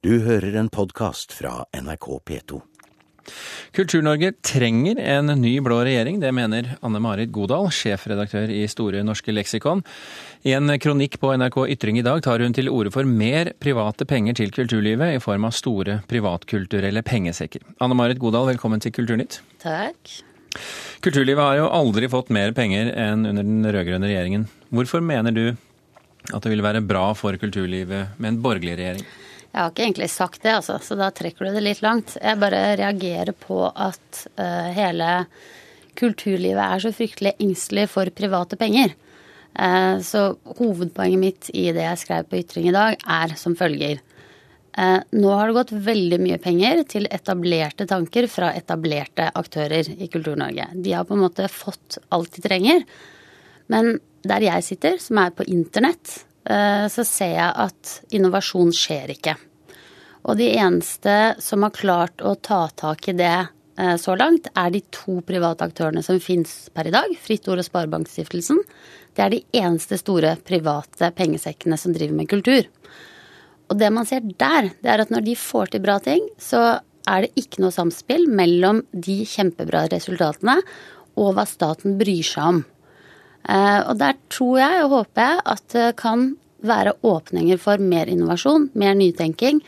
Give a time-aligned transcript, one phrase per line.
[0.00, 2.58] Du hører en podkast fra NRK P2.
[3.76, 9.34] Kultur-Norge trenger en ny blå regjering, det mener Anne Marit Godal, sjefredaktør i Store norske
[9.36, 9.84] leksikon.
[10.48, 14.08] I en kronikk på NRK Ytring i dag tar hun til orde for mer private
[14.08, 17.68] penger til kulturlivet i form av store privatkulturelle pengesekker.
[17.84, 19.42] Anne Marit Godal, velkommen til Kulturnytt.
[19.60, 20.16] Takk.
[21.04, 24.48] Kulturlivet har jo aldri fått mer penger enn under den rød-grønne regjeringen.
[24.72, 29.10] Hvorfor mener du at det ville være bra for kulturlivet med en borgerlig regjering?
[29.50, 32.14] Jeg har ikke egentlig sagt det, altså, så da trekker du det litt langt.
[32.22, 35.24] Jeg bare reagerer på at uh, hele
[35.98, 38.94] kulturlivet er så fryktelig engstelig for private penger.
[39.58, 40.28] Uh, så
[40.60, 43.98] hovedpoenget mitt i det jeg skrev på Ytring i dag, er som følger.
[44.78, 50.06] Uh, nå har det gått veldig mye penger til etablerte tanker fra etablerte aktører i
[50.06, 50.70] Kultur-Norge.
[50.78, 52.86] De har på en måte fått alt de trenger.
[53.66, 59.36] Men der jeg sitter, som er på internett, så ser jeg at innovasjon skjer ikke.
[60.28, 64.72] Og de eneste som har klart å ta tak i det eh, så langt, er
[64.74, 68.60] de to private aktørene som finnes per i dag, Fritt Ord og Sparebankstiftelsen.
[69.16, 72.68] Det er de eneste store private pengesekkene som driver med kultur.
[73.70, 76.80] Og det man ser der, det er at når de får til bra ting, så
[77.08, 80.58] er det ikke noe samspill mellom de kjempebra resultatene
[81.20, 82.60] og hva staten bryr seg om.
[83.48, 88.10] Eh, og der tror jeg og håper jeg at det kan være åpninger for mer
[88.12, 89.62] innovasjon, mer nytenking,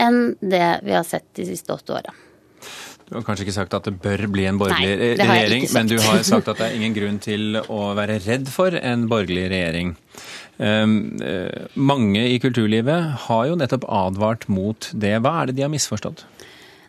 [0.00, 2.14] enn det vi har sett de siste åtte åra.
[3.12, 5.98] Du har kanskje ikke sagt at det bør bli en borgerlig Nei, regjering, men du
[6.00, 9.92] har sagt at det er ingen grunn til å være redd for en borgerlig regjering.
[10.56, 10.94] Um,
[11.76, 15.18] mange i kulturlivet har jo nettopp advart mot det.
[15.20, 16.24] Hva er det de har misforstått?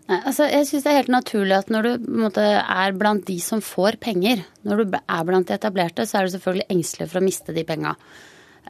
[0.09, 3.37] Nei, altså jeg synes det er helt naturlig at når du måte, er blant de
[3.39, 7.21] som får penger, når du er blant de etablerte, så er du selvfølgelig engstelig for
[7.21, 7.93] å miste de penga.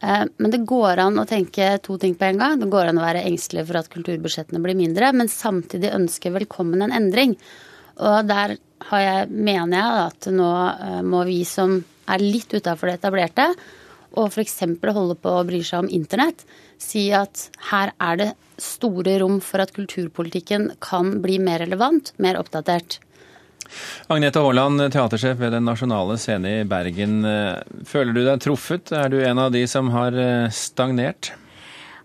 [0.02, 2.60] Eh, men det går an å tenke to ting på en gang.
[2.62, 6.86] Det går an å være engstelig for at kulturbudsjettene blir mindre, men samtidig ønske velkommen
[6.86, 7.34] en endring.
[7.98, 11.80] Og der jeg, mener jeg at nå eh, må vi som
[12.14, 13.48] er litt utafor det etablerte,
[14.14, 14.60] og f.eks.
[14.94, 16.44] holde på å bry seg om internett,
[16.78, 18.32] si at her er det
[18.62, 23.00] store rom for at kulturpolitikken kan bli mer relevant, mer oppdatert.
[24.12, 27.24] Agnete Haaland, teatersjef ved Den nasjonale scene i Bergen.
[27.88, 28.92] Føler du deg truffet?
[28.94, 31.32] Er du en av de som har eh, stagnert?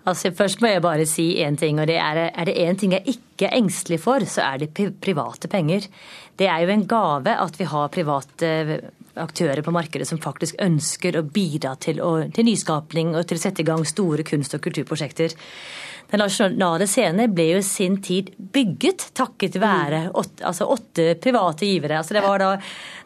[0.08, 2.94] Altså, først må jeg bare si én ting, og det er, er det én ting
[2.96, 5.88] jeg ikke er engstelig for, så er det private penger.
[6.38, 8.52] Det er jo en gave at vi har private
[9.18, 13.42] aktører på markedet som faktisk ønsker å bidra til, å, til nyskapning og til å
[13.42, 15.34] sette i gang store kunst- og kulturprosjekter.
[16.10, 21.68] Den nasjonale scene ble jo i sin tid bygget takket være åtte, altså åtte private
[21.68, 21.98] givere.
[22.00, 22.52] Altså det var da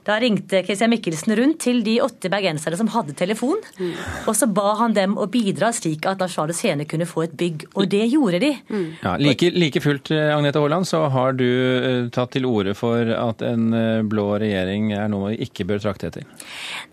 [0.03, 3.93] da ringte Christian Michelsen rundt til de åtte bergenserne som hadde telefon, mm.
[4.27, 7.69] og så ba han dem å bidra slik at Nasjonale Scene kunne få et bygg.
[7.79, 8.51] Og det gjorde de.
[8.67, 8.89] Mm.
[8.99, 13.13] Ja, like, like, fullt, eh, Agnete Haaland, så har du uh, tatt til orde for
[13.15, 16.27] at en uh, blå regjering er noe vi ikke bør trakte etter?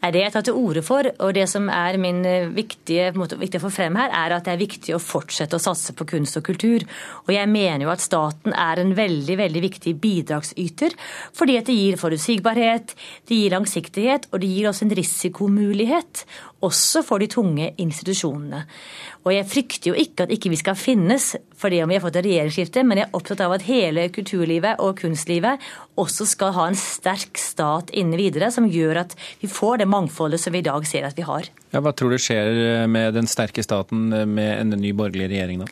[0.04, 2.22] Nei, Det jeg tar til orde for, og det som er min
[2.54, 5.98] viktige, måte, å få frem her, er at det er viktig å fortsette å satse
[6.00, 6.86] på kunst og kultur.
[7.28, 10.96] Og jeg mener jo at staten er en veldig, veldig viktig bidragsyter,
[11.36, 12.96] fordi at det gir forutsigbarhet,
[13.30, 16.24] det gir langsiktighet, og det gir også en risikomulighet,
[16.66, 18.66] også for de tunge institusjonene.
[19.28, 22.16] Og jeg frykter jo ikke at ikke vi skal finnes fordi om vi har fått
[22.22, 25.64] et regjeringsskifte, men jeg er opptatt av at hele kulturlivet og kunstlivet
[26.00, 30.40] også skal ha en sterk stat inne videre, som gjør at vi får det mangfoldet
[30.40, 31.50] som vi i dag ser at vi har.
[31.74, 35.68] Ja, hva tror du skjer med den sterke staten med en ny borgerlig regjering da?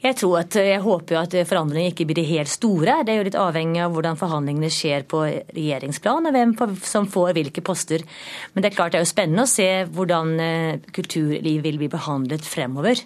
[0.00, 3.02] Jeg tror at, jeg håper jo at forhandlingene ikke blir de helt store.
[3.04, 5.20] Det er jo litt avhengig av hvordan forhandlingene skjer på
[5.52, 6.54] regjeringsplan, og hvem
[6.88, 8.06] som får hvilke poster.
[8.54, 11.90] Men det er klart det er jo spennende å se hvordan kulturliv kulturlivet vil bli
[11.92, 13.04] behandlet fremover.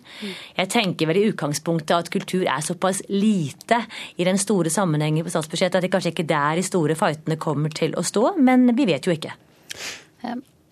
[0.54, 3.82] Jeg tenker vel i utgangspunktet at kultur er såpass lite
[4.14, 7.41] i den store sammenhengen på statsbudsjettet at det kanskje ikke er der de store fightene
[7.42, 9.34] kommer til å stå, men vi vet jo ikke.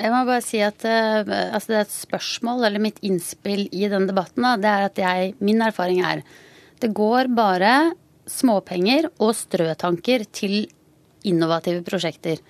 [0.01, 3.87] Jeg må bare si at uh, altså det er et spørsmål, eller mitt innspill i
[3.87, 6.25] denne debatten, da, det er at jeg, min erfaring er
[6.83, 7.93] det går bare
[8.27, 10.65] småpenger og strøtanker til
[11.29, 12.41] innovative prosjekter.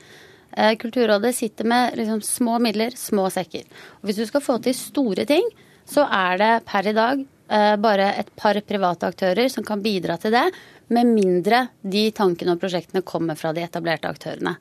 [0.57, 3.69] Uh, Kulturrådet sitter med liksom, små midler, små sekker.
[4.01, 5.45] Og hvis du skal få til store ting,
[5.89, 10.33] så er det per i dag bare et par private aktører som kan bidra til
[10.33, 10.45] det,
[10.93, 14.55] med mindre de tankene og prosjektene kommer fra de etablerte aktørene.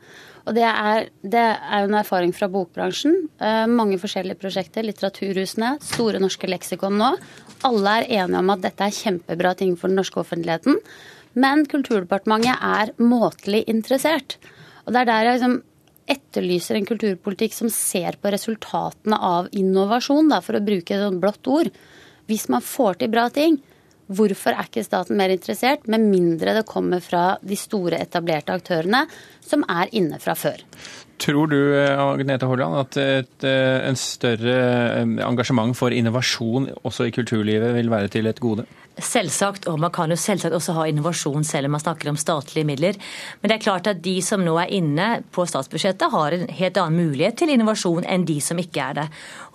[0.48, 3.18] Og det er, det er en erfaring fra bokbransjen.
[3.38, 4.86] Eh, mange forskjellige prosjekter.
[4.88, 7.12] Litteraturhusene, Store norske leksikon nå.
[7.68, 10.80] Alle er enige om at dette er kjempebra ting for den norske offentligheten.
[11.38, 14.40] Men Kulturdepartementet er måtelig interessert.
[14.86, 15.60] Og det er der jeg liksom
[16.12, 21.48] etterlyser en kulturpolitikk som ser på resultatene av innovasjon, da, for å bruke et blått
[21.48, 21.70] ord.
[22.32, 23.60] Hvis man får til bra ting,
[24.12, 29.06] Hvorfor er ikke staten mer interessert, med mindre det kommer fra de store, etablerte aktørene
[29.46, 30.60] som er inne fra før?
[31.22, 34.56] Tror du Agnete Holland, at et, en større
[35.22, 38.66] engasjement for innovasjon også i kulturlivet vil være til et gode?
[39.00, 42.68] Selvsagt, og man kan jo selvsagt også ha innovasjon selv om man snakker om statlige
[42.68, 42.98] midler.
[43.40, 46.78] Men det er klart at de som nå er inne på statsbudsjettet, har en helt
[46.78, 49.06] annen mulighet til innovasjon enn de som ikke er det.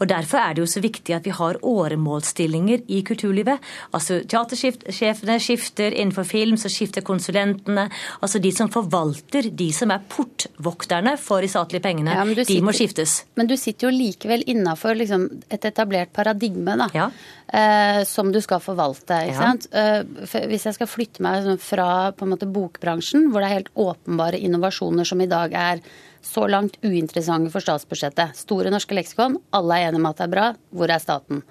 [0.00, 3.60] Og Derfor er det jo så viktig at vi har åremålsstillinger i kulturlivet.
[3.92, 7.90] Altså Teatersjefene skifter, innenfor film så skifter konsulentene.
[8.24, 12.64] Altså de som forvalter, de som er portvokterne for de statlige pengene, ja, de sitter,
[12.64, 13.18] må skiftes.
[13.38, 16.88] Men du sitter jo likevel innafor liksom, et etablert paradigme, da.
[16.94, 17.10] Ja.
[17.46, 19.22] Eh, som du skal forvalte.
[19.32, 19.52] ja.
[19.72, 20.02] Eh,
[20.50, 25.08] hvis jeg skal flytte meg sånn fra måte bokbransjen, hvor det er helt åpenbare innovasjoner
[25.08, 25.82] som i dag er
[26.26, 28.36] så langt uinteressante for statsbudsjettet.
[28.38, 30.46] Store norske leksikon, alle er enige om at det er bra.
[30.74, 31.42] Hvor er staten?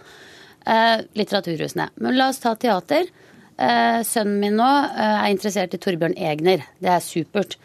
[0.65, 1.89] Eh, litteraturhusene.
[2.01, 3.07] Men la oss ta teater.
[3.55, 6.65] Eh, sønnen min nå eh, er interessert i Torbjørn Egner.
[6.81, 7.55] Det er supert.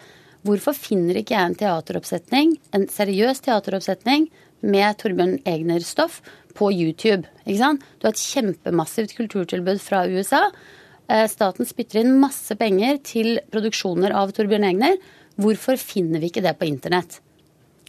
[0.47, 4.29] Hvorfor finner ikke jeg en teateroppsetning, en seriøs teateroppsetning
[4.65, 6.21] med Torbjørn Egner-stoff
[6.57, 7.29] på YouTube?
[7.45, 7.85] Ikke sant?
[8.01, 10.47] Du har et kjempemassivt kulturtilbud fra USA.
[11.11, 14.97] Eh, staten spytter inn masse penger til produksjoner av Torbjørn Egner.
[15.41, 17.21] Hvorfor finner vi ikke det på internett?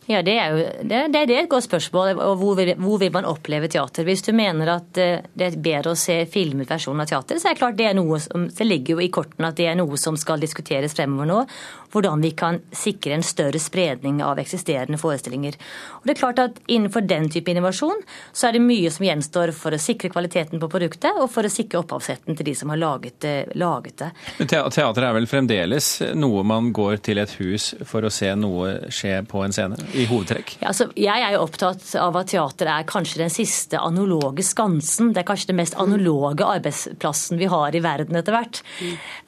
[0.10, 2.18] Ja, Det er jo det, det, er et godt spørsmål.
[2.18, 4.04] og hvor vil, hvor vil, man oppleve teater?
[4.04, 7.50] Hvis du mener at eh, det er bedre å se filmet versjon av teater, så
[7.50, 9.78] er det klart det er noe som, det ligger jo i kortene at det er
[9.78, 11.46] noe som skal diskuteres fremover nå
[11.92, 15.58] hvordan vi kan sikre en større spredning av eksisterende forestillinger.
[16.00, 18.00] Og det er klart at Innenfor den type innovasjon
[18.32, 21.52] så er det mye som gjenstår for å sikre kvaliteten på produktet, og for å
[21.52, 23.34] sikre opphavsretten til de som har laget, det.
[23.60, 24.10] Laget det.
[24.48, 29.18] Teater er vel fremdeles noe man går til et hus for å se noe skje
[29.28, 30.56] på en scene, i hovedtrekk?
[30.62, 35.12] Ja, altså, jeg er jo opptatt av at teater er kanskje den siste analoge skansen.
[35.16, 38.62] Det er kanskje den mest analoge arbeidsplassen vi har i verden etter hvert.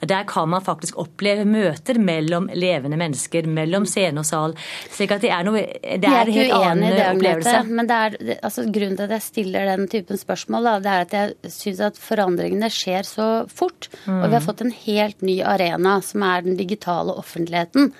[0.04, 4.56] Der kan man faktisk oppleve møter mellom levende mennesker mellom scene og sal.
[4.94, 7.56] slik at det er noe Det er en helt annen det, opplevelse.
[7.70, 11.06] Men det er, altså, grunnen til at jeg stiller den typen spørsmål, da, det er
[11.08, 13.90] at jeg syns at forandringene skjer så fort.
[14.04, 14.20] Mm.
[14.20, 14.48] Og vi har mm.
[14.48, 17.92] fått en helt ny arena, som er den digitale offentligheten.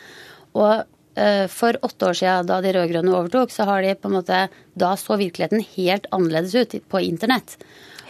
[0.54, 0.84] Og
[1.50, 4.38] for åtte år siden, da de rød-grønne overtok, så har de på en måte
[4.74, 7.54] Da så virkeligheten helt annerledes ut på internett.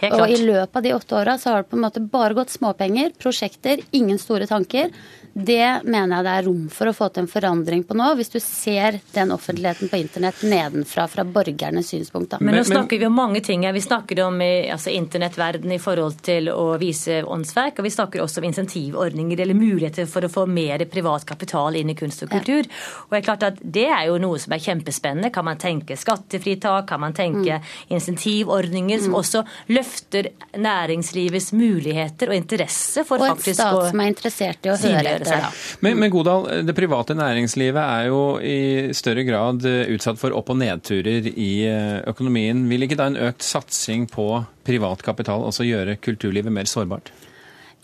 [0.01, 2.53] Og i løpet av de åtte åra så har det på en måte bare gått
[2.53, 4.91] småpenger, prosjekter, ingen store tanker.
[5.37, 8.29] Det mener jeg det er rom for å få til en forandring på nå, hvis
[8.31, 12.37] du ser den offentligheten på internett nedenfra fra borgernes synspunkt.
[12.39, 13.65] Men nå snakker vi om mange ting.
[13.75, 18.39] Vi snakker om altså, internettverden i forhold til å vise åndsverk, og vi snakker også
[18.39, 22.63] om insentivordninger eller muligheter for å få mer privat kapital inn i kunst og kultur.
[22.63, 22.87] Ja.
[23.03, 25.33] Og Det er klart at det er jo noe som er kjempespennende.
[25.35, 27.67] Kan man tenke skattefritak, kan man tenke mm.
[27.97, 29.19] insentivordninger som mm.
[29.19, 29.43] også
[29.75, 30.31] løfter
[30.63, 34.71] næringslivets muligheter og interesse for og faktisk å Og et stat som er interessert i
[34.71, 35.45] å høre seg.
[35.85, 40.51] Men, men Godal, det private næringslivet er jo i større grad eh, utsatt for opp-
[40.53, 42.65] og nedturer i eh, økonomien.
[42.71, 44.29] Vil ikke da en økt satsing på
[44.65, 47.11] privat kapital også gjøre kulturlivet mer sårbart?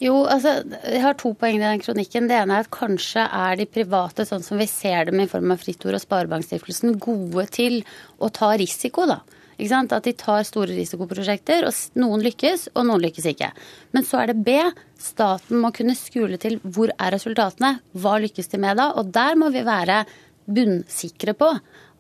[0.01, 2.25] Jo, altså, Jeg har to poeng i den kronikken.
[2.29, 5.53] Det ene er at kanskje er de private, sånn som vi ser dem i form
[5.53, 7.83] av Fritt Ord og Sparebankstiftelsen, gode til
[8.17, 9.05] å ta risiko.
[9.05, 9.19] da.
[9.61, 13.51] At de tar store risikoprosjekter, og noen lykkes, og noen lykkes ikke.
[13.93, 14.57] Men så er det B.
[14.97, 18.91] Staten må kunne skule til hvor er resultatene, hva lykkes de med da?
[18.97, 20.03] Og der må vi være
[20.51, 21.53] bunnsikre på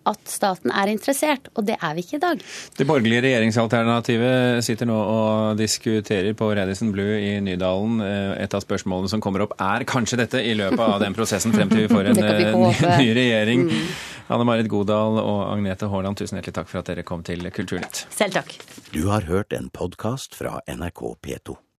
[0.09, 2.39] at staten er interessert, og det er vi ikke i dag.
[2.77, 7.99] Det borgerlige regjeringsalternativet sitter nå og diskuterer på Redison Blue i Nydalen.
[8.05, 11.53] Eh, et av spørsmålene som kommer opp er kanskje dette i løpet av den prosessen
[11.53, 13.67] frem til vi får en vi ny, ny, regjering.
[13.69, 13.93] Mm.
[14.31, 18.05] Anne Marit Godal og Agnete Haaland, tusen hjertelig takk for at dere kom til Kulturnytt.
[18.15, 18.55] Selv takk.
[18.93, 21.61] Du har hørt en podkast fra NRK P2.